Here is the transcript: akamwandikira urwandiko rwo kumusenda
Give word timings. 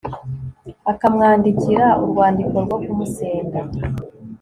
akamwandikira 0.91 1.85
urwandiko 2.01 2.55
rwo 2.65 2.77
kumusenda 2.85 3.59